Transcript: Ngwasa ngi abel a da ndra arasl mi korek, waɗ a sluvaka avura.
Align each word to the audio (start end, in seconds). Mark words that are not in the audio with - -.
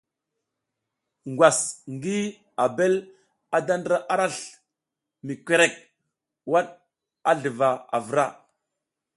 Ngwasa 1.31 1.65
ngi 1.93 2.17
abel 2.65 2.93
a 3.55 3.57
da 3.67 3.75
ndra 3.79 3.97
arasl 4.13 4.45
mi 5.25 5.33
korek, 5.47 5.75
waɗ 6.51 6.67
a 7.29 7.31
sluvaka 7.39 7.83
avura. 7.95 8.25